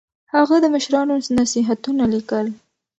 [0.33, 2.45] هغه د مشرانو نصيحتونه ليکل.